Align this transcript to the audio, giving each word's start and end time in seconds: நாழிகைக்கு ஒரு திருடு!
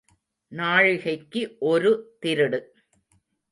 நாழிகைக்கு 0.51 1.41
ஒரு 1.59 1.91
திருடு! 2.19 2.59